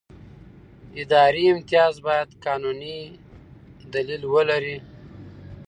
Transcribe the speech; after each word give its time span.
اداري 1.01 1.43
امتیاز 1.53 1.95
باید 2.05 2.29
قانوني 2.45 2.99
دلیل 3.93 4.23
ولري. 4.33 4.77